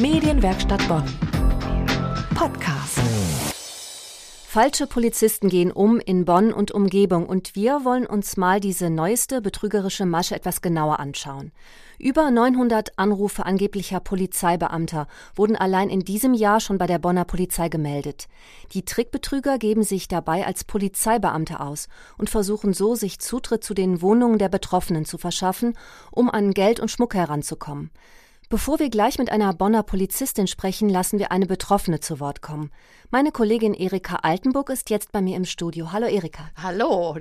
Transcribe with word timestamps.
Medienwerkstatt 0.00 0.86
Bonn. 0.86 1.02
Podcast. 2.36 3.00
Falsche 4.46 4.86
Polizisten 4.86 5.48
gehen 5.48 5.72
um 5.72 5.98
in 5.98 6.24
Bonn 6.24 6.52
und 6.52 6.70
Umgebung 6.70 7.26
und 7.26 7.56
wir 7.56 7.84
wollen 7.84 8.06
uns 8.06 8.36
mal 8.36 8.60
diese 8.60 8.90
neueste 8.90 9.40
betrügerische 9.40 10.06
Masche 10.06 10.36
etwas 10.36 10.62
genauer 10.62 11.00
anschauen. 11.00 11.50
Über 11.98 12.30
900 12.30 12.96
Anrufe 12.96 13.44
angeblicher 13.44 13.98
Polizeibeamter 13.98 15.08
wurden 15.34 15.56
allein 15.56 15.90
in 15.90 16.04
diesem 16.04 16.32
Jahr 16.32 16.60
schon 16.60 16.78
bei 16.78 16.86
der 16.86 17.00
Bonner 17.00 17.24
Polizei 17.24 17.68
gemeldet. 17.68 18.28
Die 18.74 18.84
Trickbetrüger 18.84 19.58
geben 19.58 19.82
sich 19.82 20.06
dabei 20.06 20.46
als 20.46 20.62
Polizeibeamte 20.62 21.58
aus 21.58 21.88
und 22.18 22.30
versuchen 22.30 22.72
so, 22.72 22.94
sich 22.94 23.18
Zutritt 23.18 23.64
zu 23.64 23.74
den 23.74 24.00
Wohnungen 24.00 24.38
der 24.38 24.48
Betroffenen 24.48 25.06
zu 25.06 25.18
verschaffen, 25.18 25.76
um 26.12 26.30
an 26.30 26.52
Geld 26.54 26.78
und 26.78 26.88
Schmuck 26.88 27.14
heranzukommen. 27.14 27.90
Bevor 28.50 28.78
wir 28.78 28.88
gleich 28.88 29.18
mit 29.18 29.30
einer 29.30 29.52
Bonner 29.52 29.82
Polizistin 29.82 30.46
sprechen, 30.46 30.88
lassen 30.88 31.18
wir 31.18 31.30
eine 31.32 31.44
Betroffene 31.44 32.00
zu 32.00 32.18
Wort 32.18 32.40
kommen. 32.40 32.70
Meine 33.10 33.30
Kollegin 33.30 33.74
Erika 33.74 34.20
Altenburg 34.22 34.70
ist 34.70 34.88
jetzt 34.88 35.12
bei 35.12 35.20
mir 35.20 35.36
im 35.36 35.44
Studio. 35.44 35.92
Hallo 35.92 36.06
Erika. 36.06 36.48
Hallo. 36.56 37.18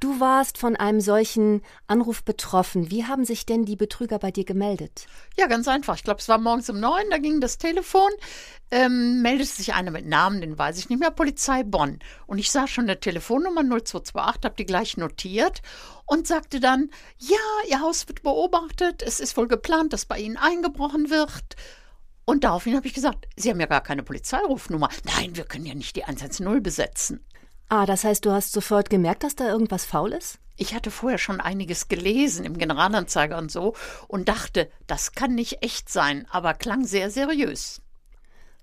Du 0.00 0.20
warst 0.20 0.58
von 0.58 0.76
einem 0.76 1.00
solchen 1.00 1.62
Anruf 1.86 2.24
betroffen. 2.24 2.90
Wie 2.90 3.04
haben 3.04 3.24
sich 3.24 3.46
denn 3.46 3.64
die 3.64 3.76
Betrüger 3.76 4.18
bei 4.18 4.30
dir 4.30 4.44
gemeldet? 4.44 5.06
Ja, 5.36 5.46
ganz 5.46 5.68
einfach. 5.68 5.96
Ich 5.96 6.04
glaube, 6.04 6.20
es 6.20 6.28
war 6.28 6.38
morgens 6.38 6.68
um 6.70 6.80
neun, 6.80 7.04
da 7.10 7.18
ging 7.18 7.40
das 7.40 7.58
Telefon. 7.58 8.10
Ähm, 8.70 9.22
meldete 9.22 9.50
sich 9.50 9.74
einer 9.74 9.90
mit 9.90 10.06
Namen, 10.06 10.40
den 10.40 10.58
weiß 10.58 10.78
ich 10.78 10.88
nicht 10.88 10.98
mehr, 10.98 11.10
Polizei 11.10 11.62
Bonn. 11.62 12.00
Und 12.26 12.38
ich 12.38 12.50
sah 12.50 12.66
schon 12.66 12.84
eine 12.84 12.98
Telefonnummer 12.98 13.62
0228, 13.62 14.44
habe 14.44 14.56
die 14.56 14.66
gleich 14.66 14.96
notiert 14.96 15.62
und 16.06 16.26
sagte 16.26 16.60
dann, 16.60 16.90
ja, 17.18 17.36
Ihr 17.68 17.80
Haus 17.80 18.08
wird 18.08 18.22
beobachtet, 18.22 19.02
es 19.02 19.20
ist 19.20 19.36
wohl 19.36 19.48
geplant, 19.48 19.92
dass 19.92 20.06
bei 20.06 20.18
Ihnen 20.18 20.36
eingebrochen 20.36 21.10
wird. 21.10 21.56
Und 22.24 22.44
daraufhin 22.44 22.76
habe 22.76 22.86
ich 22.86 22.94
gesagt, 22.94 23.26
Sie 23.36 23.50
haben 23.50 23.60
ja 23.60 23.66
gar 23.66 23.82
keine 23.82 24.02
Polizeirufnummer. 24.02 24.88
Nein, 25.04 25.36
wir 25.36 25.44
können 25.44 25.66
ja 25.66 25.74
nicht 25.74 25.96
die 25.96 26.04
110 26.04 26.62
besetzen. 26.62 27.24
Ah, 27.76 27.86
das 27.86 28.04
heißt, 28.04 28.24
du 28.24 28.30
hast 28.30 28.52
sofort 28.52 28.88
gemerkt, 28.88 29.24
dass 29.24 29.34
da 29.34 29.48
irgendwas 29.48 29.84
faul 29.84 30.12
ist? 30.12 30.38
Ich 30.54 30.76
hatte 30.76 30.92
vorher 30.92 31.18
schon 31.18 31.40
einiges 31.40 31.88
gelesen 31.88 32.44
im 32.44 32.56
Generalanzeiger 32.56 33.36
und 33.36 33.50
so 33.50 33.74
und 34.06 34.28
dachte, 34.28 34.70
das 34.86 35.10
kann 35.10 35.34
nicht 35.34 35.60
echt 35.64 35.88
sein, 35.88 36.24
aber 36.30 36.54
klang 36.54 36.84
sehr 36.84 37.10
seriös. 37.10 37.82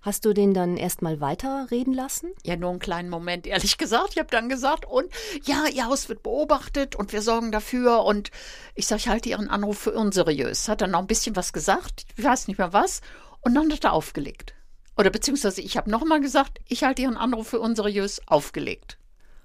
Hast 0.02 0.24
du 0.24 0.32
den 0.32 0.54
dann 0.54 0.78
erstmal 0.78 1.20
weiterreden 1.20 1.94
lassen? 1.94 2.32
Ja, 2.46 2.56
nur 2.56 2.70
einen 2.70 2.80
kleinen 2.80 3.10
Moment, 3.10 3.48
ehrlich 3.48 3.78
gesagt. 3.78 4.12
Ich 4.14 4.18
habe 4.18 4.32
dann 4.32 4.48
gesagt, 4.48 4.86
und 4.86 5.12
ja, 5.44 5.66
Ihr 5.68 5.88
Haus 5.88 6.08
wird 6.08 6.24
beobachtet 6.24 6.96
und 6.96 7.12
wir 7.12 7.22
sorgen 7.22 7.52
dafür. 7.52 8.06
Und 8.06 8.32
ich 8.76 8.88
sage, 8.88 9.02
ich 9.02 9.10
halte 9.10 9.28
Ihren 9.28 9.50
Anruf 9.50 9.78
für 9.78 9.92
unseriös. 9.92 10.70
Hat 10.70 10.80
dann 10.80 10.92
noch 10.92 11.00
ein 11.00 11.08
bisschen 11.08 11.36
was 11.36 11.52
gesagt, 11.52 12.06
ich 12.16 12.24
weiß 12.24 12.48
nicht 12.48 12.60
mehr 12.60 12.72
was, 12.72 13.02
und 13.42 13.56
dann 13.56 13.74
hat 13.74 13.84
er 13.84 13.92
aufgelegt. 13.92 14.54
Oder 14.96 15.10
beziehungsweise 15.10 15.60
ich 15.60 15.76
habe 15.76 15.92
nochmal 15.92 16.22
gesagt, 16.22 16.60
ich 16.70 16.86
halte 16.86 17.02
Ihren 17.02 17.18
Anruf 17.18 17.50
für 17.50 17.60
unseriös 17.60 18.22
aufgelegt. 18.26 19.00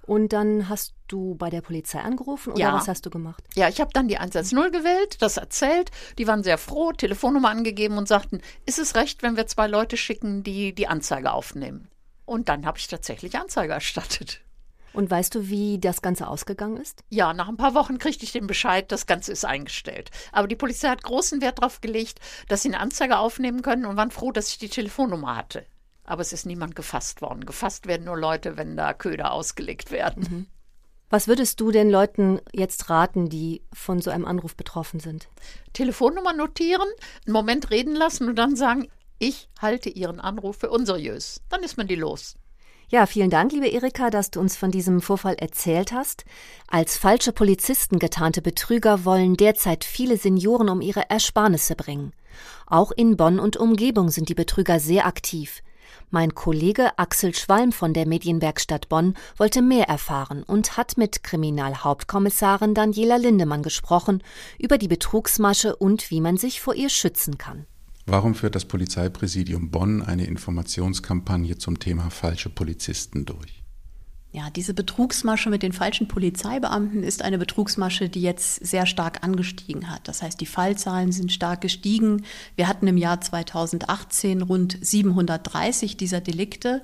Und 0.07 0.31
dann 0.31 0.69
hast 0.69 0.93
du 1.09 1.35
bei 1.35 1.49
der 1.49 1.61
Polizei 1.61 1.99
angerufen 1.99 2.53
oder 2.53 2.61
Ja. 2.61 2.73
was 2.73 2.87
hast 2.87 3.05
du 3.05 3.09
gemacht? 3.09 3.43
Ja, 3.55 3.67
ich 3.67 3.81
habe 3.81 3.91
dann 3.93 4.07
die 4.07 4.17
110 4.17 4.71
gewählt, 4.71 5.21
das 5.21 5.35
erzählt. 5.37 5.91
Die 6.17 6.25
waren 6.27 6.43
sehr 6.43 6.57
froh, 6.57 6.93
Telefonnummer 6.93 7.49
angegeben 7.49 7.97
und 7.97 8.07
sagten, 8.07 8.41
ist 8.65 8.79
es 8.79 8.95
recht, 8.95 9.21
wenn 9.21 9.35
wir 9.35 9.47
zwei 9.47 9.67
Leute 9.67 9.97
schicken, 9.97 10.43
die 10.43 10.73
die 10.73 10.87
Anzeige 10.87 11.31
aufnehmen? 11.33 11.89
Und 12.25 12.47
dann 12.49 12.65
habe 12.65 12.77
ich 12.77 12.87
tatsächlich 12.87 13.37
Anzeige 13.37 13.73
erstattet. 13.73 14.41
Und 14.93 15.11
weißt 15.11 15.35
du, 15.35 15.49
wie 15.49 15.77
das 15.77 16.01
Ganze 16.01 16.27
ausgegangen 16.27 16.77
ist? 16.77 17.03
Ja, 17.09 17.33
nach 17.33 17.49
ein 17.49 17.57
paar 17.57 17.75
Wochen 17.75 17.97
kriegte 17.99 18.23
ich 18.23 18.31
den 18.31 18.47
Bescheid, 18.47 18.91
das 18.91 19.05
Ganze 19.05 19.31
ist 19.33 19.45
eingestellt. 19.45 20.09
Aber 20.31 20.47
die 20.47 20.55
Polizei 20.55 20.87
hat 20.87 21.03
großen 21.03 21.41
Wert 21.41 21.59
darauf 21.59 21.81
gelegt, 21.81 22.19
dass 22.47 22.63
sie 22.63 22.69
eine 22.69 22.79
Anzeige 22.79 23.17
aufnehmen 23.19 23.61
können 23.61 23.85
und 23.85 23.97
waren 23.97 24.09
froh, 24.11 24.31
dass 24.31 24.47
ich 24.49 24.57
die 24.57 24.69
Telefonnummer 24.69 25.35
hatte. 25.35 25.65
Aber 26.07 26.21
es 26.21 26.33
ist 26.33 26.47
niemand 26.47 26.75
gefasst 26.75 27.21
worden. 27.21 27.45
Gefasst 27.45 27.85
werden 27.85 28.05
nur 28.05 28.17
Leute, 28.17 28.57
wenn 28.57 28.75
da 28.75 28.93
Köder 28.93 29.31
ausgelegt 29.33 29.91
werden. 29.91 30.47
Was 31.09 31.27
würdest 31.27 31.61
du 31.61 31.71
den 31.71 31.89
Leuten 31.89 32.41
jetzt 32.51 32.89
raten, 32.89 33.29
die 33.29 33.61
von 33.71 34.01
so 34.01 34.09
einem 34.09 34.25
Anruf 34.25 34.55
betroffen 34.55 34.99
sind? 34.99 35.29
Telefonnummer 35.73 36.33
notieren, 36.33 36.87
einen 37.25 37.33
Moment 37.33 37.69
reden 37.69 37.95
lassen 37.95 38.27
und 38.27 38.35
dann 38.35 38.55
sagen, 38.55 38.89
ich 39.19 39.49
halte 39.61 39.89
Ihren 39.89 40.19
Anruf 40.19 40.57
für 40.57 40.69
unseriös. 40.69 41.41
Dann 41.49 41.63
ist 41.63 41.77
man 41.77 41.87
die 41.87 41.95
los. 41.95 42.35
Ja, 42.89 43.05
vielen 43.05 43.29
Dank, 43.29 43.51
liebe 43.51 43.67
Erika, 43.67 44.09
dass 44.09 44.31
du 44.31 44.39
uns 44.39 44.55
von 44.55 44.71
diesem 44.71 45.01
Vorfall 45.01 45.35
erzählt 45.35 45.91
hast. 45.91 46.23
Als 46.67 46.97
falsche 46.97 47.33
Polizisten 47.33 47.99
getarnte 47.99 48.41
Betrüger 48.41 49.03
wollen 49.03 49.35
derzeit 49.35 49.83
viele 49.83 50.15
Senioren 50.15 50.69
um 50.69 50.79
ihre 50.79 51.09
Ersparnisse 51.09 51.75
bringen. 51.75 52.13
Auch 52.65 52.91
in 52.91 53.17
Bonn 53.17 53.39
und 53.39 53.57
Umgebung 53.57 54.09
sind 54.09 54.29
die 54.29 54.35
Betrüger 54.35 54.79
sehr 54.79 55.05
aktiv. 55.05 55.61
Mein 56.09 56.35
Kollege 56.35 56.97
Axel 56.97 57.35
Schwalm 57.35 57.71
von 57.71 57.93
der 57.93 58.07
Medienwerkstatt 58.07 58.89
Bonn 58.89 59.15
wollte 59.37 59.61
mehr 59.61 59.87
erfahren 59.87 60.43
und 60.43 60.77
hat 60.77 60.97
mit 60.97 61.23
Kriminalhauptkommissarin 61.23 62.73
Daniela 62.73 63.17
Lindemann 63.17 63.63
gesprochen 63.63 64.23
über 64.57 64.77
die 64.77 64.87
Betrugsmasche 64.87 65.75
und 65.75 66.11
wie 66.11 66.21
man 66.21 66.37
sich 66.37 66.61
vor 66.61 66.75
ihr 66.75 66.89
schützen 66.89 67.37
kann. 67.37 67.65
Warum 68.05 68.35
führt 68.35 68.55
das 68.55 68.65
Polizeipräsidium 68.65 69.69
Bonn 69.69 70.01
eine 70.01 70.25
Informationskampagne 70.25 71.57
zum 71.57 71.79
Thema 71.79 72.09
falsche 72.09 72.49
Polizisten 72.49 73.25
durch? 73.25 73.63
Ja, 74.37 74.51
diese 74.51 74.75
Betrugsmasche 74.75 75.49
mit 75.49 75.63
den 75.63 75.73
falschen 75.73 76.07
Polizeibeamten 76.07 77.01
ist 77.01 77.23
eine 77.23 77.39
Betrugsmasche, 77.39 78.07
die 78.07 78.21
jetzt 78.21 78.63
sehr 78.63 78.85
stark 78.85 79.23
angestiegen 79.23 79.89
hat. 79.89 80.07
Das 80.07 80.21
heißt, 80.21 80.39
die 80.39 80.45
Fallzahlen 80.45 81.11
sind 81.11 81.31
stark 81.31 81.61
gestiegen. 81.61 82.23
Wir 82.55 82.67
hatten 82.67 82.85
im 82.85 82.97
Jahr 82.97 83.19
2018 83.19 84.43
rund 84.43 84.77
730 84.79 85.97
dieser 85.97 86.21
Delikte. 86.21 86.83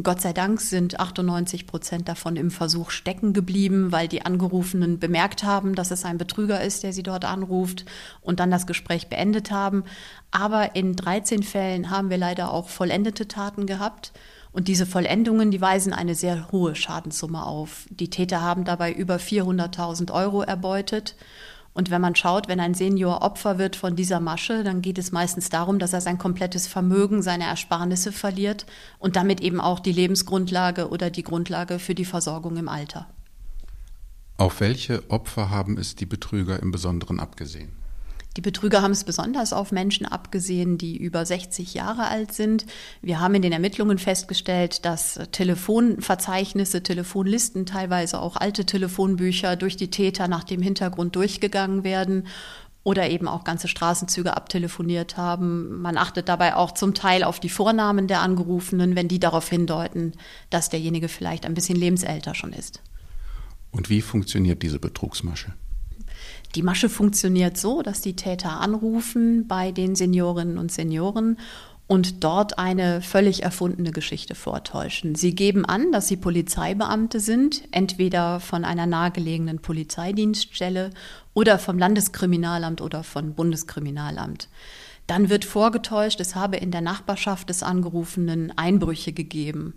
Gott 0.00 0.20
sei 0.20 0.32
Dank 0.32 0.60
sind 0.60 1.00
98 1.00 1.66
Prozent 1.66 2.08
davon 2.08 2.36
im 2.36 2.52
Versuch 2.52 2.90
stecken 2.90 3.32
geblieben, 3.32 3.90
weil 3.90 4.06
die 4.06 4.24
Angerufenen 4.24 5.00
bemerkt 5.00 5.42
haben, 5.42 5.74
dass 5.74 5.90
es 5.90 6.04
ein 6.04 6.18
Betrüger 6.18 6.62
ist, 6.62 6.84
der 6.84 6.92
sie 6.92 7.02
dort 7.02 7.24
anruft 7.24 7.84
und 8.20 8.38
dann 8.38 8.52
das 8.52 8.68
Gespräch 8.68 9.08
beendet 9.08 9.50
haben. 9.50 9.82
Aber 10.30 10.76
in 10.76 10.94
13 10.94 11.42
Fällen 11.42 11.90
haben 11.90 12.10
wir 12.10 12.16
leider 12.16 12.52
auch 12.52 12.68
vollendete 12.68 13.26
Taten 13.26 13.66
gehabt. 13.66 14.12
Und 14.52 14.68
diese 14.68 14.86
Vollendungen, 14.86 15.50
die 15.50 15.60
weisen 15.60 15.92
eine 15.92 16.14
sehr 16.14 16.52
hohe 16.52 16.74
Schadenssumme 16.74 17.44
auf. 17.44 17.86
Die 17.90 18.10
Täter 18.10 18.42
haben 18.42 18.64
dabei 18.64 18.92
über 18.92 19.16
400.000 19.16 20.12
Euro 20.12 20.42
erbeutet. 20.42 21.16
Und 21.74 21.90
wenn 21.90 22.02
man 22.02 22.14
schaut, 22.14 22.48
wenn 22.48 22.60
ein 22.60 22.74
Senior 22.74 23.22
Opfer 23.22 23.56
wird 23.56 23.76
von 23.76 23.96
dieser 23.96 24.20
Masche, 24.20 24.62
dann 24.62 24.82
geht 24.82 24.98
es 24.98 25.10
meistens 25.10 25.48
darum, 25.48 25.78
dass 25.78 25.94
er 25.94 26.02
sein 26.02 26.18
komplettes 26.18 26.66
Vermögen, 26.66 27.22
seine 27.22 27.44
Ersparnisse 27.44 28.12
verliert 28.12 28.66
und 28.98 29.16
damit 29.16 29.40
eben 29.40 29.58
auch 29.58 29.80
die 29.80 29.92
Lebensgrundlage 29.92 30.90
oder 30.90 31.08
die 31.08 31.22
Grundlage 31.22 31.78
für 31.78 31.94
die 31.94 32.04
Versorgung 32.04 32.58
im 32.58 32.68
Alter. 32.68 33.06
Auf 34.36 34.60
welche 34.60 35.08
Opfer 35.10 35.48
haben 35.48 35.78
es 35.78 35.94
die 35.94 36.06
Betrüger 36.06 36.60
im 36.60 36.72
Besonderen 36.72 37.20
abgesehen? 37.20 37.81
Die 38.36 38.40
Betrüger 38.40 38.80
haben 38.80 38.92
es 38.92 39.04
besonders 39.04 39.52
auf 39.52 39.72
Menschen 39.72 40.06
abgesehen, 40.06 40.78
die 40.78 40.96
über 40.96 41.26
60 41.26 41.74
Jahre 41.74 42.08
alt 42.08 42.32
sind. 42.32 42.64
Wir 43.02 43.20
haben 43.20 43.34
in 43.34 43.42
den 43.42 43.52
Ermittlungen 43.52 43.98
festgestellt, 43.98 44.86
dass 44.86 45.20
Telefonverzeichnisse, 45.32 46.82
Telefonlisten, 46.82 47.66
teilweise 47.66 48.20
auch 48.20 48.36
alte 48.36 48.64
Telefonbücher 48.64 49.56
durch 49.56 49.76
die 49.76 49.90
Täter 49.90 50.28
nach 50.28 50.44
dem 50.44 50.62
Hintergrund 50.62 51.14
durchgegangen 51.14 51.84
werden 51.84 52.26
oder 52.84 53.10
eben 53.10 53.28
auch 53.28 53.44
ganze 53.44 53.68
Straßenzüge 53.68 54.36
abtelefoniert 54.36 55.16
haben. 55.16 55.80
Man 55.80 55.98
achtet 55.98 56.28
dabei 56.28 56.56
auch 56.56 56.72
zum 56.72 56.94
Teil 56.94 57.24
auf 57.24 57.38
die 57.38 57.50
Vornamen 57.50 58.08
der 58.08 58.22
Angerufenen, 58.22 58.96
wenn 58.96 59.08
die 59.08 59.20
darauf 59.20 59.48
hindeuten, 59.48 60.12
dass 60.50 60.70
derjenige 60.70 61.08
vielleicht 61.08 61.44
ein 61.44 61.54
bisschen 61.54 61.76
lebensälter 61.76 62.34
schon 62.34 62.52
ist. 62.52 62.82
Und 63.70 63.88
wie 63.88 64.02
funktioniert 64.02 64.62
diese 64.62 64.78
Betrugsmasche? 64.78 65.52
Die 66.54 66.62
Masche 66.62 66.88
funktioniert 66.88 67.56
so, 67.56 67.82
dass 67.82 68.00
die 68.00 68.16
Täter 68.16 68.60
anrufen 68.60 69.46
bei 69.48 69.72
den 69.72 69.94
Seniorinnen 69.94 70.58
und 70.58 70.70
Senioren 70.70 71.38
und 71.86 72.24
dort 72.24 72.58
eine 72.58 73.02
völlig 73.02 73.42
erfundene 73.42 73.90
Geschichte 73.90 74.34
vortäuschen. 74.34 75.14
Sie 75.14 75.34
geben 75.34 75.64
an, 75.66 75.92
dass 75.92 76.08
sie 76.08 76.16
Polizeibeamte 76.16 77.20
sind, 77.20 77.64
entweder 77.70 78.40
von 78.40 78.64
einer 78.64 78.86
nahegelegenen 78.86 79.58
Polizeidienststelle 79.58 80.90
oder 81.34 81.58
vom 81.58 81.78
Landeskriminalamt 81.78 82.80
oder 82.80 83.02
vom 83.02 83.34
Bundeskriminalamt. 83.34 84.48
Dann 85.06 85.28
wird 85.28 85.44
vorgetäuscht, 85.44 86.20
es 86.20 86.34
habe 86.34 86.56
in 86.56 86.70
der 86.70 86.80
Nachbarschaft 86.80 87.50
des 87.50 87.62
Angerufenen 87.62 88.56
Einbrüche 88.56 89.12
gegeben. 89.12 89.74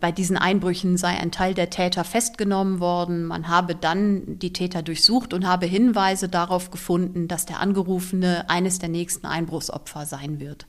Bei 0.00 0.12
diesen 0.12 0.36
Einbrüchen 0.36 0.96
sei 0.96 1.18
ein 1.18 1.30
Teil 1.30 1.54
der 1.54 1.70
Täter 1.70 2.04
festgenommen 2.04 2.80
worden. 2.80 3.24
Man 3.24 3.48
habe 3.48 3.74
dann 3.74 4.38
die 4.38 4.52
Täter 4.52 4.82
durchsucht 4.82 5.32
und 5.32 5.46
habe 5.46 5.66
Hinweise 5.66 6.28
darauf 6.28 6.70
gefunden, 6.70 7.26
dass 7.28 7.46
der 7.46 7.60
Angerufene 7.60 8.50
eines 8.50 8.78
der 8.78 8.90
nächsten 8.90 9.26
Einbruchsopfer 9.26 10.04
sein 10.04 10.40
wird. 10.40 10.66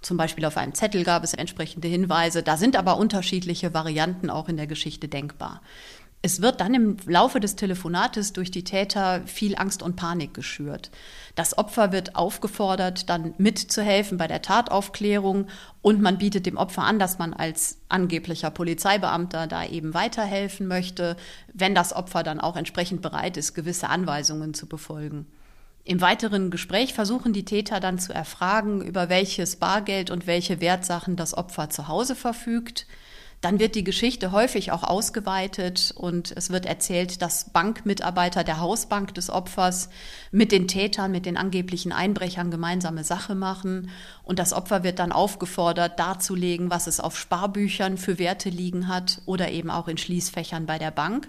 Zum 0.00 0.16
Beispiel 0.16 0.44
auf 0.44 0.56
einem 0.56 0.74
Zettel 0.74 1.04
gab 1.04 1.22
es 1.22 1.32
entsprechende 1.32 1.86
Hinweise. 1.86 2.42
Da 2.42 2.56
sind 2.56 2.74
aber 2.76 2.96
unterschiedliche 2.96 3.72
Varianten 3.72 4.30
auch 4.30 4.48
in 4.48 4.56
der 4.56 4.66
Geschichte 4.66 5.06
denkbar. 5.06 5.62
Es 6.24 6.40
wird 6.40 6.60
dann 6.60 6.72
im 6.72 6.96
Laufe 7.04 7.40
des 7.40 7.56
Telefonates 7.56 8.32
durch 8.32 8.52
die 8.52 8.62
Täter 8.62 9.22
viel 9.26 9.56
Angst 9.56 9.82
und 9.82 9.96
Panik 9.96 10.34
geschürt. 10.34 10.92
Das 11.34 11.58
Opfer 11.58 11.90
wird 11.90 12.14
aufgefordert, 12.14 13.10
dann 13.10 13.34
mitzuhelfen 13.38 14.18
bei 14.18 14.28
der 14.28 14.40
Tataufklärung 14.40 15.48
und 15.80 16.00
man 16.00 16.18
bietet 16.18 16.46
dem 16.46 16.56
Opfer 16.56 16.84
an, 16.84 17.00
dass 17.00 17.18
man 17.18 17.34
als 17.34 17.78
angeblicher 17.88 18.52
Polizeibeamter 18.52 19.48
da 19.48 19.64
eben 19.66 19.94
weiterhelfen 19.94 20.68
möchte, 20.68 21.16
wenn 21.54 21.74
das 21.74 21.92
Opfer 21.92 22.22
dann 22.22 22.38
auch 22.38 22.54
entsprechend 22.54 23.02
bereit 23.02 23.36
ist, 23.36 23.54
gewisse 23.54 23.88
Anweisungen 23.88 24.54
zu 24.54 24.68
befolgen. 24.68 25.26
Im 25.84 26.00
weiteren 26.00 26.52
Gespräch 26.52 26.94
versuchen 26.94 27.32
die 27.32 27.44
Täter 27.44 27.80
dann 27.80 27.98
zu 27.98 28.12
erfragen, 28.12 28.80
über 28.80 29.08
welches 29.08 29.56
Bargeld 29.56 30.12
und 30.12 30.28
welche 30.28 30.60
Wertsachen 30.60 31.16
das 31.16 31.36
Opfer 31.36 31.70
zu 31.70 31.88
Hause 31.88 32.14
verfügt. 32.14 32.86
Dann 33.42 33.58
wird 33.58 33.74
die 33.74 33.82
Geschichte 33.82 34.30
häufig 34.30 34.70
auch 34.70 34.84
ausgeweitet 34.84 35.92
und 35.96 36.32
es 36.36 36.50
wird 36.50 36.64
erzählt, 36.64 37.20
dass 37.22 37.50
Bankmitarbeiter 37.50 38.44
der 38.44 38.60
Hausbank 38.60 39.14
des 39.14 39.30
Opfers 39.30 39.88
mit 40.30 40.52
den 40.52 40.68
Tätern, 40.68 41.10
mit 41.10 41.26
den 41.26 41.36
angeblichen 41.36 41.90
Einbrechern 41.90 42.52
gemeinsame 42.52 43.02
Sache 43.02 43.34
machen. 43.34 43.90
Und 44.22 44.38
das 44.38 44.52
Opfer 44.52 44.84
wird 44.84 45.00
dann 45.00 45.10
aufgefordert, 45.10 45.98
darzulegen, 45.98 46.70
was 46.70 46.86
es 46.86 47.00
auf 47.00 47.18
Sparbüchern 47.18 47.98
für 47.98 48.20
Werte 48.20 48.48
liegen 48.48 48.86
hat 48.86 49.20
oder 49.26 49.50
eben 49.50 49.72
auch 49.72 49.88
in 49.88 49.98
Schließfächern 49.98 50.66
bei 50.66 50.78
der 50.78 50.92
Bank. 50.92 51.28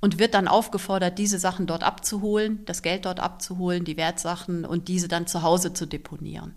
Und 0.00 0.20
wird 0.20 0.34
dann 0.34 0.46
aufgefordert, 0.46 1.18
diese 1.18 1.40
Sachen 1.40 1.66
dort 1.66 1.82
abzuholen, 1.82 2.64
das 2.66 2.82
Geld 2.82 3.04
dort 3.04 3.18
abzuholen, 3.18 3.84
die 3.84 3.96
Wertsachen 3.96 4.64
und 4.64 4.86
diese 4.86 5.08
dann 5.08 5.26
zu 5.26 5.42
Hause 5.42 5.72
zu 5.72 5.86
deponieren. 5.86 6.54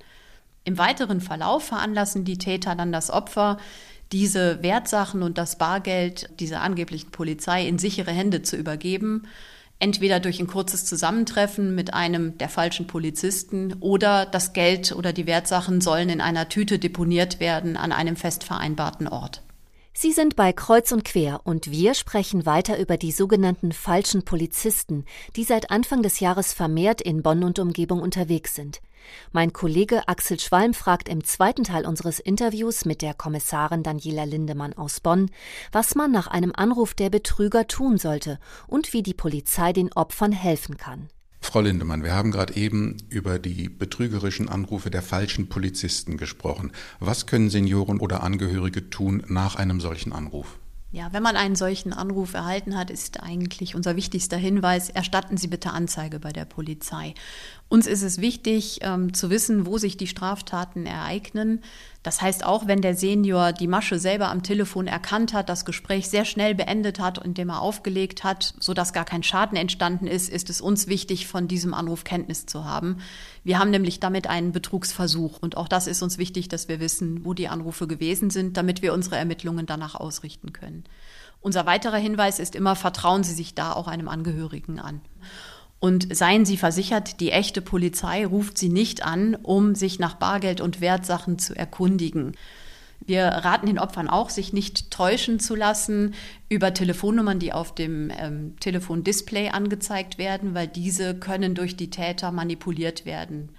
Im 0.63 0.77
weiteren 0.77 1.21
Verlauf 1.21 1.63
veranlassen 1.63 2.23
die 2.23 2.37
Täter 2.37 2.75
dann 2.75 2.91
das 2.91 3.09
Opfer, 3.09 3.57
diese 4.11 4.61
Wertsachen 4.61 5.23
und 5.23 5.37
das 5.37 5.57
Bargeld 5.57 6.29
dieser 6.39 6.61
angeblichen 6.61 7.11
Polizei 7.11 7.67
in 7.67 7.79
sichere 7.79 8.11
Hände 8.11 8.41
zu 8.41 8.57
übergeben, 8.57 9.23
entweder 9.79 10.19
durch 10.19 10.39
ein 10.39 10.47
kurzes 10.47 10.85
Zusammentreffen 10.85 11.73
mit 11.73 11.93
einem 11.93 12.37
der 12.37 12.49
falschen 12.49 12.87
Polizisten 12.87 13.75
oder 13.79 14.25
das 14.25 14.53
Geld 14.53 14.91
oder 14.91 15.11
die 15.11 15.25
Wertsachen 15.25 15.81
sollen 15.81 16.09
in 16.09 16.21
einer 16.21 16.49
Tüte 16.49 16.77
deponiert 16.77 17.39
werden 17.39 17.77
an 17.77 17.91
einem 17.91 18.15
fest 18.15 18.43
vereinbarten 18.43 19.07
Ort. 19.07 19.41
Sie 19.93 20.13
sind 20.13 20.37
bei 20.37 20.53
Kreuz 20.53 20.93
und 20.93 21.03
Quer 21.03 21.41
und 21.43 21.69
wir 21.69 21.93
sprechen 21.95 22.45
weiter 22.45 22.79
über 22.79 22.95
die 22.95 23.11
sogenannten 23.11 23.73
falschen 23.73 24.23
Polizisten, 24.23 25.05
die 25.35 25.43
seit 25.43 25.69
Anfang 25.69 26.01
des 26.01 26.21
Jahres 26.21 26.53
vermehrt 26.53 27.01
in 27.01 27.21
Bonn 27.21 27.43
und 27.43 27.59
Umgebung 27.59 28.01
unterwegs 28.01 28.55
sind. 28.55 28.81
Mein 29.33 29.51
Kollege 29.51 30.07
Axel 30.07 30.39
Schwalm 30.39 30.73
fragt 30.73 31.09
im 31.09 31.23
zweiten 31.23 31.65
Teil 31.65 31.85
unseres 31.85 32.19
Interviews 32.19 32.85
mit 32.85 33.01
der 33.01 33.13
Kommissarin 33.13 33.83
Daniela 33.83 34.23
Lindemann 34.23 34.73
aus 34.73 35.01
Bonn, 35.01 35.29
was 35.71 35.95
man 35.95 36.11
nach 36.11 36.27
einem 36.27 36.53
Anruf 36.55 36.93
der 36.93 37.09
Betrüger 37.09 37.67
tun 37.67 37.97
sollte 37.97 38.39
und 38.67 38.93
wie 38.93 39.03
die 39.03 39.13
Polizei 39.13 39.73
den 39.73 39.91
Opfern 39.91 40.31
helfen 40.31 40.77
kann. 40.77 41.09
Frau 41.41 41.59
Lindemann, 41.59 42.03
wir 42.03 42.13
haben 42.13 42.31
gerade 42.31 42.55
eben 42.55 42.97
über 43.09 43.39
die 43.39 43.67
betrügerischen 43.67 44.47
Anrufe 44.47 44.89
der 44.89 45.01
falschen 45.01 45.49
Polizisten 45.49 46.15
gesprochen. 46.15 46.71
Was 46.99 47.25
können 47.25 47.49
Senioren 47.49 47.99
oder 47.99 48.23
Angehörige 48.23 48.89
tun 48.89 49.23
nach 49.27 49.55
einem 49.55 49.81
solchen 49.81 50.13
Anruf? 50.13 50.59
Ja, 50.93 51.13
wenn 51.13 51.23
man 51.23 51.37
einen 51.37 51.55
solchen 51.55 51.93
Anruf 51.93 52.33
erhalten 52.33 52.77
hat, 52.77 52.89
ist 52.89 53.23
eigentlich 53.23 53.75
unser 53.75 53.95
wichtigster 53.95 54.37
Hinweis, 54.37 54.89
erstatten 54.89 55.37
Sie 55.37 55.47
bitte 55.47 55.71
Anzeige 55.71 56.19
bei 56.19 56.31
der 56.31 56.45
Polizei. 56.45 57.13
Uns 57.71 57.87
ist 57.87 58.01
es 58.01 58.19
wichtig 58.19 58.79
ähm, 58.81 59.13
zu 59.13 59.29
wissen, 59.29 59.65
wo 59.65 59.77
sich 59.77 59.95
die 59.95 60.07
Straftaten 60.07 60.85
ereignen. 60.85 61.61
Das 62.03 62.21
heißt, 62.21 62.45
auch 62.45 62.67
wenn 62.67 62.81
der 62.81 62.95
Senior 62.95 63.53
die 63.53 63.69
Masche 63.69 63.97
selber 63.97 64.27
am 64.27 64.43
Telefon 64.43 64.87
erkannt 64.87 65.31
hat, 65.31 65.47
das 65.47 65.63
Gespräch 65.63 66.09
sehr 66.09 66.25
schnell 66.25 66.53
beendet 66.53 66.99
hat, 66.99 67.23
indem 67.23 67.47
er 67.47 67.61
aufgelegt 67.61 68.25
hat, 68.25 68.55
sodass 68.59 68.91
gar 68.91 69.05
kein 69.05 69.23
Schaden 69.23 69.57
entstanden 69.57 70.05
ist, 70.05 70.29
ist 70.29 70.49
es 70.49 70.59
uns 70.59 70.87
wichtig, 70.87 71.27
von 71.27 71.47
diesem 71.47 71.73
Anruf 71.73 72.03
Kenntnis 72.03 72.45
zu 72.45 72.65
haben. 72.65 72.97
Wir 73.45 73.57
haben 73.57 73.69
nämlich 73.69 74.01
damit 74.01 74.27
einen 74.27 74.51
Betrugsversuch 74.51 75.37
und 75.39 75.55
auch 75.55 75.69
das 75.69 75.87
ist 75.87 76.01
uns 76.01 76.17
wichtig, 76.17 76.49
dass 76.49 76.67
wir 76.67 76.81
wissen, 76.81 77.23
wo 77.23 77.33
die 77.33 77.47
Anrufe 77.47 77.87
gewesen 77.87 78.31
sind, 78.31 78.57
damit 78.57 78.81
wir 78.81 78.91
unsere 78.91 79.15
Ermittlungen 79.15 79.65
danach 79.65 79.95
ausrichten 79.95 80.51
können. 80.51 80.83
Unser 81.39 81.65
weiterer 81.65 81.95
Hinweis 81.95 82.39
ist 82.39 82.53
immer, 82.53 82.75
vertrauen 82.75 83.23
Sie 83.23 83.33
sich 83.33 83.55
da 83.55 83.71
auch 83.71 83.87
einem 83.87 84.09
Angehörigen 84.09 84.77
an. 84.77 84.99
Und 85.81 86.15
seien 86.15 86.45
Sie 86.45 86.57
versichert, 86.57 87.19
die 87.19 87.31
echte 87.31 87.59
Polizei 87.59 88.23
ruft 88.23 88.59
Sie 88.59 88.69
nicht 88.69 89.03
an, 89.03 89.33
um 89.33 89.73
sich 89.73 89.97
nach 89.97 90.13
Bargeld 90.13 90.61
und 90.61 90.79
Wertsachen 90.79 91.39
zu 91.39 91.55
erkundigen. 91.55 92.33
Wir 93.03 93.25
raten 93.25 93.65
den 93.65 93.79
Opfern 93.79 94.07
auch, 94.07 94.29
sich 94.29 94.53
nicht 94.53 94.91
täuschen 94.91 95.39
zu 95.39 95.55
lassen 95.55 96.13
über 96.49 96.75
Telefonnummern, 96.75 97.39
die 97.39 97.51
auf 97.51 97.73
dem 97.73 98.11
ähm, 98.15 98.55
Telefondisplay 98.59 99.49
angezeigt 99.49 100.19
werden, 100.19 100.53
weil 100.53 100.67
diese 100.67 101.15
können 101.15 101.55
durch 101.55 101.75
die 101.75 101.89
Täter 101.89 102.31
manipuliert 102.31 103.07
werden. 103.07 103.49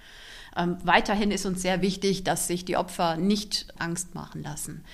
Ähm, 0.57 0.77
weiterhin 0.85 1.33
ist 1.33 1.45
uns 1.45 1.61
sehr 1.61 1.83
wichtig, 1.83 2.23
dass 2.23 2.47
sich 2.47 2.65
die 2.65 2.77
Opfer 2.77 3.17
nicht 3.17 3.67
Angst 3.79 4.15
machen 4.15 4.45
lassen. 4.45 4.85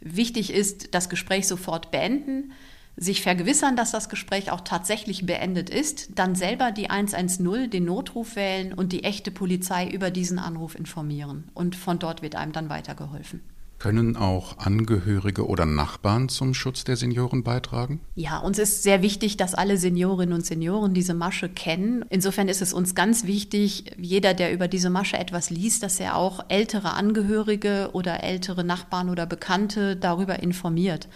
Wichtig 0.00 0.52
ist, 0.52 0.94
das 0.94 1.08
Gespräch 1.08 1.48
sofort 1.48 1.90
beenden, 1.90 2.52
sich 2.96 3.22
vergewissern, 3.22 3.76
dass 3.76 3.90
das 3.90 4.08
Gespräch 4.08 4.50
auch 4.50 4.62
tatsächlich 4.62 5.26
beendet 5.26 5.70
ist, 5.70 6.18
dann 6.18 6.34
selber 6.34 6.72
die 6.72 6.88
110, 6.88 7.70
den 7.70 7.84
Notruf 7.84 8.36
wählen 8.36 8.72
und 8.72 8.92
die 8.92 9.04
echte 9.04 9.30
Polizei 9.30 9.88
über 9.88 10.10
diesen 10.10 10.38
Anruf 10.38 10.74
informieren. 10.74 11.50
Und 11.54 11.76
von 11.76 11.98
dort 11.98 12.22
wird 12.22 12.36
einem 12.36 12.52
dann 12.52 12.70
weitergeholfen. 12.70 13.42
Können 13.78 14.16
auch 14.16 14.56
Angehörige 14.56 15.46
oder 15.46 15.66
Nachbarn 15.66 16.30
zum 16.30 16.54
Schutz 16.54 16.84
der 16.84 16.96
Senioren 16.96 17.42
beitragen? 17.42 18.00
Ja, 18.14 18.38
uns 18.38 18.58
ist 18.58 18.82
sehr 18.82 19.02
wichtig, 19.02 19.36
dass 19.36 19.54
alle 19.54 19.76
Seniorinnen 19.76 20.34
und 20.34 20.46
Senioren 20.46 20.94
diese 20.94 21.12
Masche 21.12 21.50
kennen. 21.50 22.02
Insofern 22.08 22.48
ist 22.48 22.62
es 22.62 22.72
uns 22.72 22.94
ganz 22.94 23.24
wichtig, 23.26 23.92
jeder, 23.98 24.32
der 24.32 24.54
über 24.54 24.66
diese 24.66 24.88
Masche 24.88 25.18
etwas 25.18 25.50
liest, 25.50 25.82
dass 25.82 26.00
er 26.00 26.16
auch 26.16 26.46
ältere 26.48 26.94
Angehörige 26.94 27.90
oder 27.92 28.22
ältere 28.22 28.64
Nachbarn 28.64 29.10
oder 29.10 29.26
Bekannte 29.26 29.94
darüber 29.94 30.38
informiert 30.42 31.06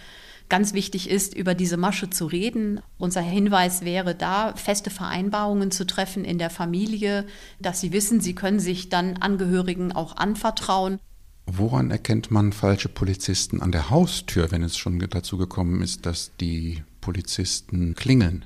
ganz 0.50 0.74
wichtig 0.74 1.08
ist, 1.08 1.34
über 1.34 1.54
diese 1.54 1.78
Masche 1.78 2.10
zu 2.10 2.26
reden. 2.26 2.80
Unser 2.98 3.22
Hinweis 3.22 3.84
wäre 3.84 4.14
da, 4.14 4.54
feste 4.56 4.90
Vereinbarungen 4.90 5.70
zu 5.70 5.86
treffen 5.86 6.24
in 6.26 6.38
der 6.38 6.50
Familie, 6.50 7.24
dass 7.60 7.80
sie 7.80 7.92
wissen, 7.92 8.20
sie 8.20 8.34
können 8.34 8.60
sich 8.60 8.90
dann 8.90 9.16
Angehörigen 9.16 9.92
auch 9.92 10.16
anvertrauen. 10.16 10.98
Woran 11.46 11.90
erkennt 11.90 12.30
man 12.30 12.52
falsche 12.52 12.88
Polizisten 12.88 13.62
an 13.62 13.72
der 13.72 13.90
Haustür, 13.90 14.50
wenn 14.50 14.62
es 14.62 14.76
schon 14.76 14.98
dazu 14.98 15.38
gekommen 15.38 15.80
ist, 15.80 16.04
dass 16.06 16.32
die 16.38 16.82
Polizisten 17.00 17.94
klingeln? 17.94 18.44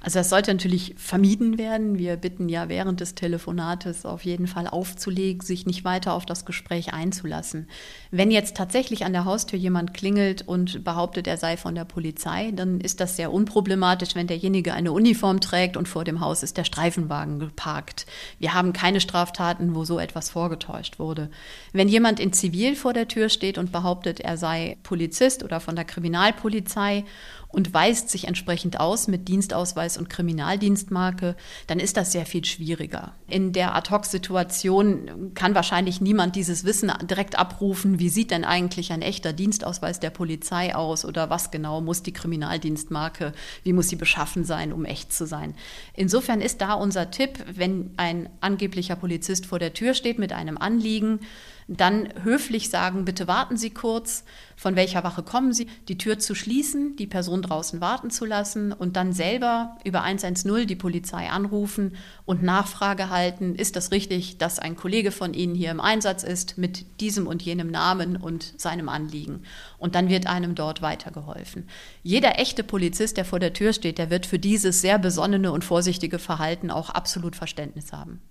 Also 0.00 0.20
das 0.20 0.30
sollte 0.30 0.52
natürlich 0.52 0.94
vermieden 0.96 1.58
werden. 1.58 1.98
Wir 1.98 2.16
bitten 2.16 2.48
ja 2.48 2.68
während 2.68 3.00
des 3.00 3.16
Telefonates 3.16 4.06
auf 4.06 4.24
jeden 4.24 4.46
Fall 4.46 4.68
aufzulegen, 4.68 5.40
sich 5.40 5.66
nicht 5.66 5.84
weiter 5.84 6.14
auf 6.14 6.24
das 6.24 6.44
Gespräch 6.44 6.92
einzulassen. 6.92 7.68
Wenn 8.12 8.30
jetzt 8.30 8.56
tatsächlich 8.56 9.04
an 9.04 9.12
der 9.12 9.24
Haustür 9.24 9.58
jemand 9.58 9.94
klingelt 9.94 10.46
und 10.46 10.84
behauptet, 10.84 11.26
er 11.26 11.36
sei 11.36 11.56
von 11.56 11.74
der 11.74 11.84
Polizei, 11.84 12.52
dann 12.54 12.80
ist 12.80 13.00
das 13.00 13.16
sehr 13.16 13.32
unproblematisch, 13.32 14.14
wenn 14.14 14.28
derjenige 14.28 14.72
eine 14.72 14.92
Uniform 14.92 15.40
trägt 15.40 15.76
und 15.76 15.88
vor 15.88 16.04
dem 16.04 16.20
Haus 16.20 16.44
ist 16.44 16.56
der 16.56 16.64
Streifenwagen 16.64 17.40
geparkt. 17.40 18.06
Wir 18.38 18.54
haben 18.54 18.72
keine 18.72 19.00
Straftaten, 19.00 19.74
wo 19.74 19.84
so 19.84 19.98
etwas 19.98 20.30
vorgetäuscht 20.30 21.00
wurde. 21.00 21.28
Wenn 21.72 21.88
jemand 21.88 22.20
in 22.20 22.32
Zivil 22.32 22.76
vor 22.76 22.92
der 22.92 23.08
Tür 23.08 23.28
steht 23.28 23.58
und 23.58 23.72
behauptet, 23.72 24.20
er 24.20 24.36
sei 24.36 24.78
Polizist 24.84 25.42
oder 25.42 25.58
von 25.58 25.74
der 25.74 25.84
Kriminalpolizei 25.84 27.04
und 27.48 27.72
weist 27.72 28.10
sich 28.10 28.28
entsprechend 28.28 28.78
aus 28.78 29.08
mit 29.08 29.26
Dienstausweis 29.28 29.96
und 29.96 30.10
Kriminaldienstmarke, 30.10 31.34
dann 31.66 31.80
ist 31.80 31.96
das 31.96 32.12
sehr 32.12 32.26
viel 32.26 32.44
schwieriger. 32.44 33.14
In 33.26 33.52
der 33.52 33.74
Ad-hoc-Situation 33.74 35.32
kann 35.34 35.54
wahrscheinlich 35.54 36.00
niemand 36.00 36.36
dieses 36.36 36.64
Wissen 36.64 36.92
direkt 37.02 37.38
abrufen, 37.38 37.98
wie 37.98 38.10
sieht 38.10 38.30
denn 38.30 38.44
eigentlich 38.44 38.92
ein 38.92 39.02
echter 39.02 39.32
Dienstausweis 39.32 39.98
der 39.98 40.10
Polizei 40.10 40.74
aus 40.74 41.04
oder 41.04 41.30
was 41.30 41.50
genau 41.50 41.80
muss 41.80 42.02
die 42.02 42.12
Kriminaldienstmarke, 42.12 43.32
wie 43.62 43.72
muss 43.72 43.88
sie 43.88 43.96
beschaffen 43.96 44.44
sein, 44.44 44.72
um 44.72 44.84
echt 44.84 45.12
zu 45.12 45.26
sein. 45.26 45.54
Insofern 45.94 46.40
ist 46.42 46.60
da 46.60 46.74
unser 46.74 47.10
Tipp, 47.10 47.44
wenn 47.54 47.92
ein 47.96 48.28
angeblicher 48.40 48.96
Polizist 48.96 49.46
vor 49.46 49.58
der 49.58 49.72
Tür 49.72 49.94
steht 49.94 50.18
mit 50.18 50.32
einem 50.32 50.58
Anliegen, 50.58 51.20
dann 51.68 52.08
höflich 52.22 52.70
sagen, 52.70 53.04
bitte 53.04 53.28
warten 53.28 53.58
Sie 53.58 53.68
kurz, 53.68 54.24
von 54.56 54.74
welcher 54.74 55.04
Wache 55.04 55.22
kommen 55.22 55.52
Sie, 55.52 55.66
die 55.88 55.98
Tür 55.98 56.18
zu 56.18 56.34
schließen, 56.34 56.96
die 56.96 57.06
Person 57.06 57.42
draußen 57.42 57.82
warten 57.82 58.10
zu 58.10 58.24
lassen 58.24 58.72
und 58.72 58.96
dann 58.96 59.12
selber 59.12 59.76
über 59.84 60.02
110 60.02 60.66
die 60.66 60.76
Polizei 60.76 61.28
anrufen 61.28 61.96
und 62.24 62.42
Nachfrage 62.42 63.10
halten, 63.10 63.54
ist 63.54 63.76
das 63.76 63.92
richtig, 63.92 64.38
dass 64.38 64.58
ein 64.58 64.76
Kollege 64.76 65.12
von 65.12 65.34
Ihnen 65.34 65.54
hier 65.54 65.70
im 65.70 65.80
Einsatz 65.80 66.22
ist 66.22 66.56
mit 66.56 67.00
diesem 67.00 67.26
und 67.26 67.42
jenem 67.42 67.70
Namen 67.70 68.16
und 68.16 68.58
seinem 68.58 68.88
Anliegen. 68.88 69.42
Und 69.76 69.94
dann 69.94 70.08
wird 70.08 70.26
einem 70.26 70.54
dort 70.54 70.80
weitergeholfen. 70.80 71.68
Jeder 72.02 72.38
echte 72.38 72.64
Polizist, 72.64 73.18
der 73.18 73.26
vor 73.26 73.40
der 73.40 73.52
Tür 73.52 73.74
steht, 73.74 73.98
der 73.98 74.08
wird 74.08 74.24
für 74.24 74.38
dieses 74.38 74.80
sehr 74.80 74.98
besonnene 74.98 75.52
und 75.52 75.64
vorsichtige 75.64 76.18
Verhalten 76.18 76.70
auch 76.70 76.88
absolut 76.88 77.36
Verständnis 77.36 77.92
haben. 77.92 78.22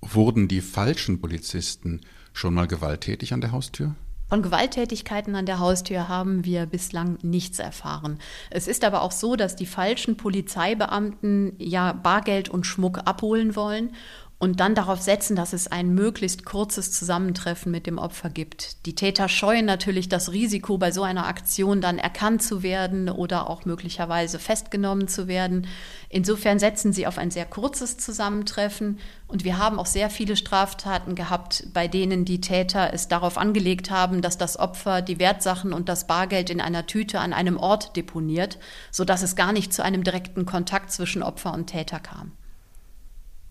Wurden 0.00 0.48
die 0.48 0.60
falschen 0.60 1.20
Polizisten 1.20 2.00
schon 2.32 2.54
mal 2.54 2.66
gewalttätig 2.66 3.32
an 3.32 3.40
der 3.40 3.52
Haustür? 3.52 3.94
Von 4.28 4.42
Gewalttätigkeiten 4.42 5.36
an 5.36 5.46
der 5.46 5.60
Haustür 5.60 6.08
haben 6.08 6.44
wir 6.44 6.66
bislang 6.66 7.16
nichts 7.22 7.60
erfahren. 7.60 8.18
Es 8.50 8.66
ist 8.66 8.84
aber 8.84 9.02
auch 9.02 9.12
so, 9.12 9.36
dass 9.36 9.54
die 9.54 9.66
falschen 9.66 10.16
Polizeibeamten 10.16 11.52
ja 11.58 11.92
Bargeld 11.92 12.48
und 12.48 12.66
Schmuck 12.66 12.98
abholen 13.04 13.54
wollen 13.54 13.94
und 14.38 14.60
dann 14.60 14.74
darauf 14.74 15.00
setzen, 15.00 15.34
dass 15.34 15.54
es 15.54 15.66
ein 15.66 15.94
möglichst 15.94 16.44
kurzes 16.44 16.92
Zusammentreffen 16.92 17.72
mit 17.72 17.86
dem 17.86 17.96
Opfer 17.96 18.28
gibt. 18.28 18.84
Die 18.84 18.94
Täter 18.94 19.30
scheuen 19.30 19.64
natürlich 19.64 20.10
das 20.10 20.30
Risiko, 20.30 20.76
bei 20.76 20.92
so 20.92 21.02
einer 21.02 21.26
Aktion 21.26 21.80
dann 21.80 21.98
erkannt 21.98 22.42
zu 22.42 22.62
werden 22.62 23.08
oder 23.08 23.48
auch 23.48 23.64
möglicherweise 23.64 24.38
festgenommen 24.38 25.08
zu 25.08 25.26
werden. 25.26 25.66
Insofern 26.10 26.58
setzen 26.58 26.92
sie 26.92 27.06
auf 27.06 27.16
ein 27.16 27.30
sehr 27.30 27.46
kurzes 27.46 27.96
Zusammentreffen 27.96 28.98
und 29.26 29.44
wir 29.44 29.56
haben 29.56 29.78
auch 29.78 29.86
sehr 29.86 30.10
viele 30.10 30.36
Straftaten 30.36 31.14
gehabt, 31.14 31.68
bei 31.72 31.88
denen 31.88 32.26
die 32.26 32.42
Täter 32.42 32.92
es 32.92 33.08
darauf 33.08 33.38
angelegt 33.38 33.90
haben, 33.90 34.20
dass 34.20 34.36
das 34.36 34.58
Opfer 34.58 35.00
die 35.00 35.18
Wertsachen 35.18 35.72
und 35.72 35.88
das 35.88 36.06
Bargeld 36.06 36.50
in 36.50 36.60
einer 36.60 36.86
Tüte 36.86 37.20
an 37.20 37.32
einem 37.32 37.56
Ort 37.56 37.96
deponiert, 37.96 38.58
sodass 38.90 39.22
es 39.22 39.34
gar 39.34 39.54
nicht 39.54 39.72
zu 39.72 39.82
einem 39.82 40.04
direkten 40.04 40.44
Kontakt 40.44 40.92
zwischen 40.92 41.22
Opfer 41.22 41.54
und 41.54 41.68
Täter 41.68 42.00
kam. 42.00 42.32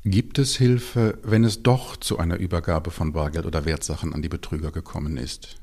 Gibt 0.07 0.37
es 0.37 0.55
Hilfe, 0.55 1.17
wenn 1.23 1.43
es 1.43 1.63
doch 1.63 1.97
zu 1.97 2.19
einer 2.19 2.37
Übergabe 2.37 2.91
von 2.91 3.11
Bargeld 3.11 3.47
oder 3.47 3.65
Wertsachen 3.65 4.13
an 4.13 4.21
die 4.21 4.29
Betrüger 4.29 4.71
gekommen 4.71 5.17
ist? 5.17 5.55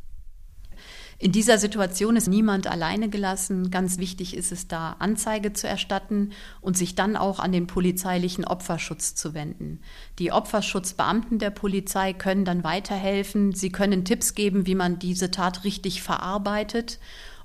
In 1.17 1.31
dieser 1.31 1.59
Situation 1.59 2.17
ist 2.17 2.27
niemand 2.27 2.67
alleine 2.67 3.09
gelassen. 3.09 3.71
Ganz 3.71 3.99
wichtig 3.99 4.37
ist 4.37 4.51
es 4.51 4.67
da, 4.67 4.97
Anzeige 4.99 5.53
zu 5.53 5.69
erstatten 5.69 6.33
und 6.61 6.77
sich 6.77 6.97
dann 6.97 7.17
auch 7.17 7.39
an 7.39 7.53
den 7.53 7.69
polizeilichen 7.69 8.45
Opferschutz 8.45 9.15
zu 9.15 9.33
wenden. 9.33 9.81
Die 10.19 10.33
Opferschutzbeamten 10.33 11.39
der 11.39 11.51
Polizei 11.51 12.13
können 12.13 12.45
dann 12.45 12.65
weiterhelfen. 12.65 13.53
Sie 13.53 13.71
können 13.71 14.05
Tipps 14.05 14.35
geben, 14.35 14.67
wie 14.67 14.75
man 14.75 14.99
diese 14.99 15.31
Tat 15.31 15.63
richtig 15.63 16.03
verarbeitet 16.03 16.99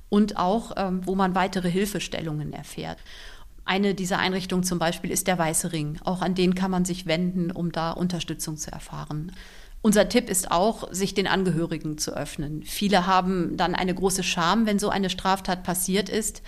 und 0.10 0.38
auch, 0.38 0.72
ähm, 0.78 1.02
wo 1.06 1.14
man 1.14 1.36
weitere 1.36 1.70
Hilfestellungen 1.70 2.54
erfährt. 2.54 2.98
Eine 3.68 3.94
dieser 3.94 4.18
Einrichtungen 4.18 4.64
zum 4.64 4.80
Beispiel 4.80 5.12
ist 5.12 5.28
der 5.28 5.38
Weiße 5.38 5.74
Ring. 5.74 6.00
Auch 6.06 6.22
an 6.22 6.36
den 6.36 6.56
kann 6.56 6.72
man 6.72 6.86
sich 6.86 7.06
wenden, 7.06 7.52
um 7.52 7.74
da 7.74 7.92
Unterstützung 7.92 8.56
zu 8.56 8.72
erfahren. 8.72 9.34
Unser 9.82 10.08
Tipp 10.08 10.30
ist 10.30 10.52
auch, 10.52 10.92
sich 10.94 11.14
den 11.14 11.28
Angehörigen 11.28 11.98
zu 11.98 12.16
öffnen. 12.16 12.64
Viele 12.64 13.08
haben 13.08 13.58
dann 13.58 13.76
eine 13.76 13.94
große 13.94 14.24
Scham, 14.24 14.66
wenn 14.66 14.80
so 14.80 14.88
eine 14.88 15.10
Straftat 15.10 15.64
passiert 15.64 16.08
ist. 16.08 16.42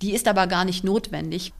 Die 0.00 0.14
ist 0.14 0.26
aber 0.26 0.46
gar 0.46 0.64
nicht 0.64 0.82
notwendig. 0.82 1.52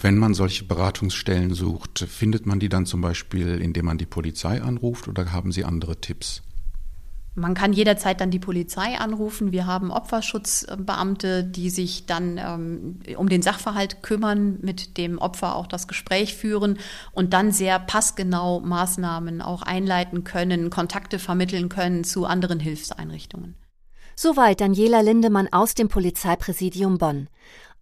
Wenn 0.00 0.16
man 0.16 0.32
solche 0.32 0.64
Beratungsstellen 0.64 1.52
sucht, 1.52 2.06
findet 2.08 2.46
man 2.46 2.58
die 2.58 2.70
dann 2.70 2.86
zum 2.86 3.02
Beispiel, 3.02 3.60
indem 3.60 3.84
man 3.84 3.98
die 3.98 4.06
Polizei 4.06 4.62
anruft 4.62 5.08
oder 5.08 5.30
haben 5.32 5.52
Sie 5.52 5.66
andere 5.66 6.00
Tipps? 6.00 6.42
Man 7.34 7.54
kann 7.54 7.72
jederzeit 7.72 8.20
dann 8.20 8.30
die 8.30 8.38
Polizei 8.38 8.98
anrufen. 8.98 9.52
Wir 9.52 9.66
haben 9.66 9.90
Opferschutzbeamte, 9.90 11.44
die 11.44 11.70
sich 11.70 12.04
dann 12.04 12.38
ähm, 12.38 13.00
um 13.16 13.28
den 13.28 13.40
Sachverhalt 13.40 14.02
kümmern, 14.02 14.58
mit 14.60 14.98
dem 14.98 15.16
Opfer 15.16 15.56
auch 15.56 15.66
das 15.66 15.88
Gespräch 15.88 16.34
führen 16.34 16.78
und 17.12 17.32
dann 17.32 17.50
sehr 17.50 17.78
passgenau 17.78 18.60
Maßnahmen 18.60 19.40
auch 19.40 19.62
einleiten 19.62 20.24
können, 20.24 20.68
Kontakte 20.68 21.18
vermitteln 21.18 21.70
können 21.70 22.04
zu 22.04 22.26
anderen 22.26 22.60
Hilfseinrichtungen. 22.60 23.54
Soweit 24.14 24.60
Daniela 24.60 25.00
Lindemann 25.00 25.48
aus 25.50 25.74
dem 25.74 25.88
Polizeipräsidium 25.88 26.98
Bonn. 26.98 27.28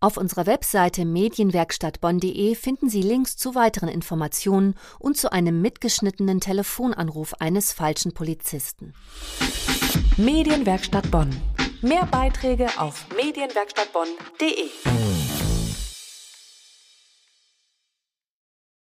Auf 0.02 0.16
unserer 0.16 0.46
Webseite 0.46 1.04
medienwerkstattbonn.de 1.04 2.54
finden 2.54 2.88
Sie 2.88 3.02
Links 3.02 3.36
zu 3.36 3.54
weiteren 3.54 3.90
Informationen 3.90 4.74
und 4.98 5.18
zu 5.18 5.30
einem 5.30 5.60
mitgeschnittenen 5.60 6.40
Telefonanruf 6.40 7.34
eines 7.38 7.74
falschen 7.74 8.14
Polizisten. 8.14 8.94
Medienwerkstatt 10.16 11.10
Bonn. 11.10 11.30
Mehr 11.82 12.06
Beiträge 12.06 12.68
auf 12.78 13.04
medienwerkstattbonn.de. 13.14 15.19